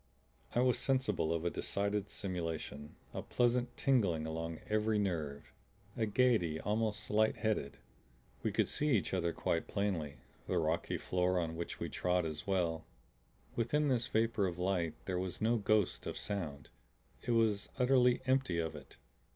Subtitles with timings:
[0.55, 5.53] I was sensible of a decided stimulation, a pleasant tingling along every nerve,
[5.95, 7.77] a gaiety almost light headed.
[8.41, 10.17] We could see each other quite plainly,
[10.47, 12.83] the rocky floor on which we trod as well.
[13.55, 16.69] Within this vapor of light there was no ghost of sound;
[17.21, 18.97] it was utterly empty of it.